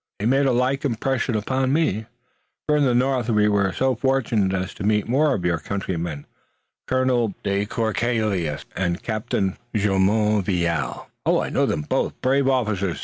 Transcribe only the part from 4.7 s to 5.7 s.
to meet more of your